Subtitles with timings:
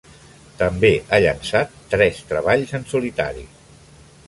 [0.61, 3.49] També ha llençat tres treballs en solitari.